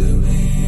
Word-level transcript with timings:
to 0.00 0.06
me. 0.06 0.59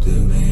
do 0.00 0.12
me. 0.12 0.49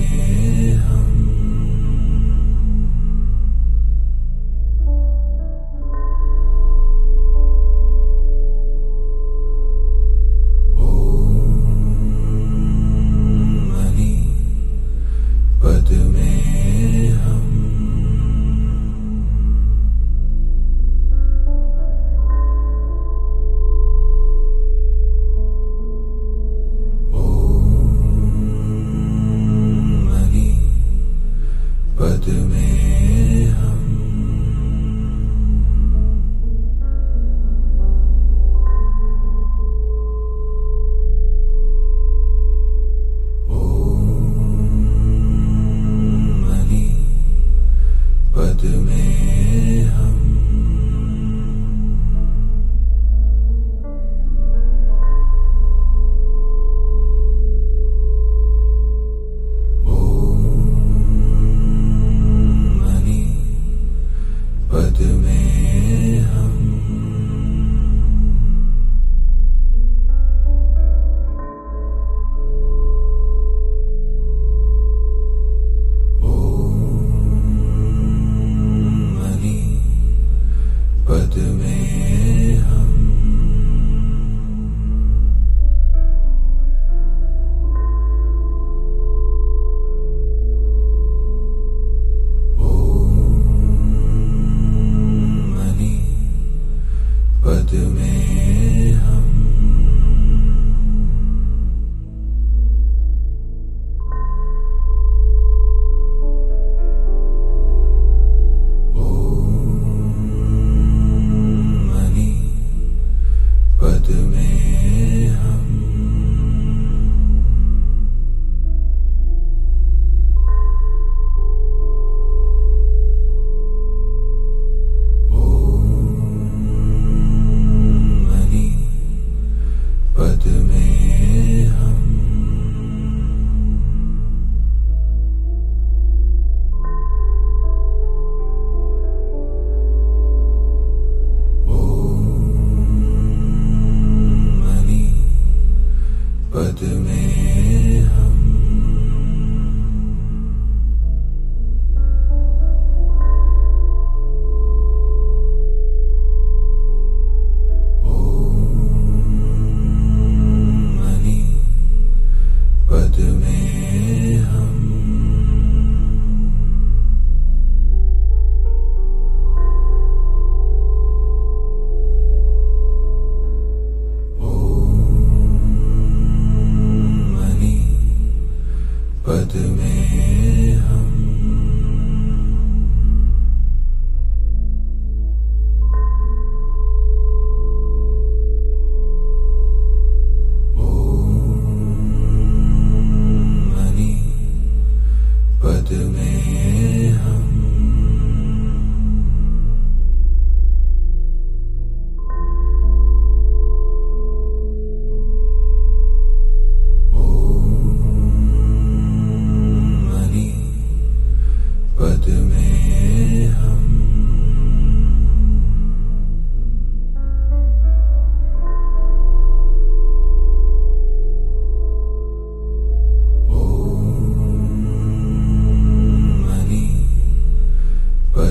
हम 82.62 82.88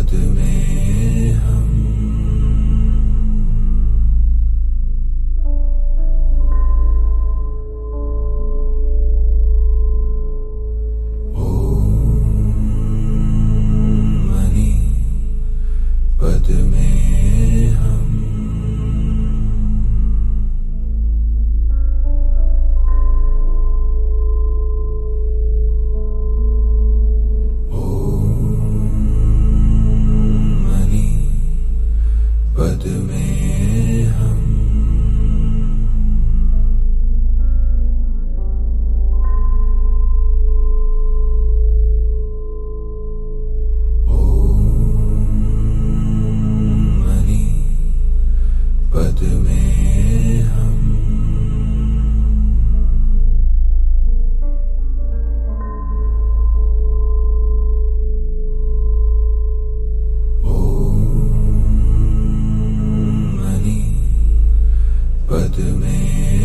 पद 0.07 0.13
में 0.13 1.31
हम। 1.31 2.26
do 65.49 65.63
me. 65.63 66.36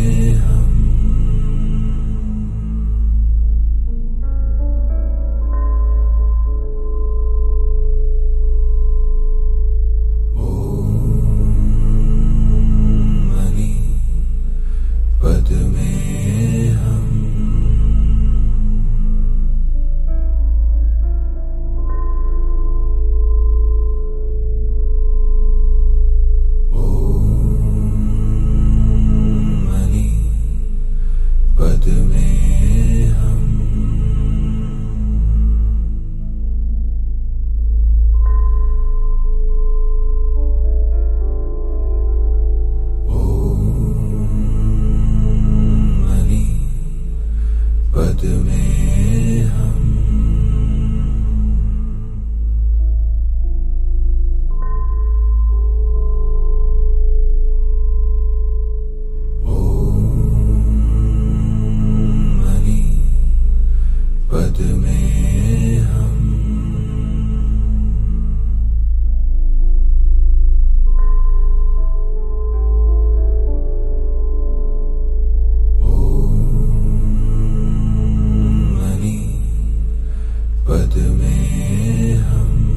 पद 80.73 80.95
में 81.17 82.15
हम 82.17 82.72